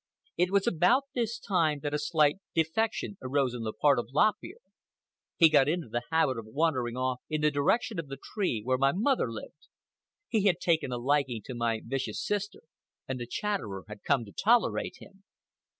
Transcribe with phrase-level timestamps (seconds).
[0.35, 4.33] It was about this time that a slight defection arose on the part of Lop
[4.43, 4.57] Ear.
[5.37, 8.79] He got into the habit of wandering off in the direction of the tree where
[8.79, 9.67] my mother lived.
[10.27, 12.61] He had taken a liking to my vicious sister,
[13.07, 15.23] and the Chatterer had come to tolerate him.